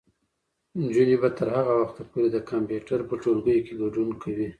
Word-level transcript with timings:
نجونې 0.81 1.15
به 1.21 1.29
تر 1.37 1.47
هغه 1.57 1.73
وخته 1.81 2.01
پورې 2.11 2.27
د 2.31 2.37
کمپیوټر 2.49 2.99
په 3.09 3.15
ټولګیو 3.21 3.65
کې 3.65 3.73
ګډون 3.81 4.09
کوي. 4.23 4.47